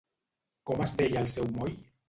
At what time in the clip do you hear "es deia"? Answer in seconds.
0.87-1.23